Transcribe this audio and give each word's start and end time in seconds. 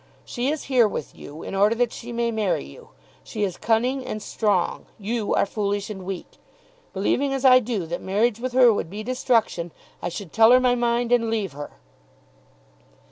She 0.25 0.49
is 0.49 0.63
here 0.63 0.87
with 0.87 1.13
you 1.15 1.43
in 1.43 1.53
order 1.53 1.75
that 1.75 1.91
she 1.91 2.11
may 2.11 2.31
marry 2.31 2.65
you. 2.65 2.89
She 3.23 3.43
is 3.43 3.55
cunning 3.55 4.03
and 4.03 4.19
strong. 4.19 4.87
You 4.97 5.35
are 5.35 5.45
foolish 5.45 5.91
and 5.91 6.07
weak. 6.07 6.39
Believing 6.91 7.35
as 7.35 7.45
I 7.45 7.59
do 7.59 7.85
that 7.85 8.01
marriage 8.01 8.39
with 8.39 8.53
her 8.53 8.73
would 8.73 8.89
be 8.89 9.03
destruction, 9.03 9.71
I 10.01 10.09
should 10.09 10.33
tell 10.33 10.49
her 10.53 10.59
my 10.59 10.73
mind, 10.73 11.11
and 11.11 11.29
leave 11.29 11.51
her." 11.51 11.73